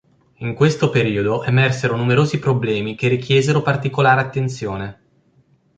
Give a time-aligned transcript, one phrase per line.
[0.37, 4.99] In questo periodo emersero numerosi problemi che richiesero particolare attenzione.